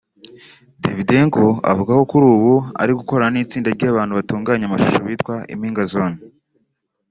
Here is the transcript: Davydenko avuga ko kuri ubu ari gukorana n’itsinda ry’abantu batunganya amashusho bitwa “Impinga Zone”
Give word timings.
Davydenko 0.83 1.45
avuga 1.71 1.91
ko 1.97 2.03
kuri 2.11 2.25
ubu 2.35 2.53
ari 2.81 2.91
gukorana 2.99 3.31
n’itsinda 3.33 3.69
ry’abantu 3.75 4.13
batunganya 4.19 4.63
amashusho 4.65 4.99
bitwa 5.07 5.35
“Impinga 5.53 5.83
Zone” 5.91 6.17